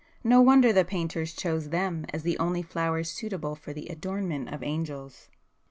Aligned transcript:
—no 0.23 0.41
wonder 0.41 0.73
the 0.73 0.83
painters 0.83 1.31
choose 1.31 1.69
them 1.69 2.07
as 2.11 2.23
the 2.23 2.35
only 2.39 2.63
flowers 2.63 3.11
suitable 3.11 3.55
for 3.55 3.71
the 3.71 3.85
adornment 3.85 4.49
of 4.51 4.63
angels." 4.63 5.29